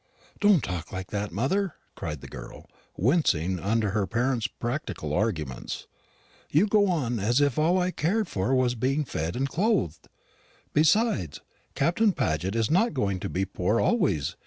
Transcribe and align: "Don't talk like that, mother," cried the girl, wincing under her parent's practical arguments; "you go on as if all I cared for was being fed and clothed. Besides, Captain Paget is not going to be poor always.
"Don't 0.39 0.63
talk 0.63 0.91
like 0.91 1.11
that, 1.11 1.31
mother," 1.31 1.75
cried 1.93 2.21
the 2.21 2.27
girl, 2.27 2.67
wincing 2.97 3.59
under 3.59 3.91
her 3.91 4.07
parent's 4.07 4.47
practical 4.47 5.13
arguments; 5.13 5.85
"you 6.49 6.65
go 6.65 6.87
on 6.89 7.19
as 7.19 7.39
if 7.39 7.59
all 7.59 7.77
I 7.77 7.91
cared 7.91 8.27
for 8.27 8.55
was 8.55 8.73
being 8.73 9.05
fed 9.05 9.35
and 9.35 9.47
clothed. 9.47 10.07
Besides, 10.73 11.41
Captain 11.75 12.13
Paget 12.13 12.55
is 12.55 12.71
not 12.71 12.95
going 12.95 13.19
to 13.19 13.29
be 13.29 13.45
poor 13.45 13.79
always. 13.79 14.35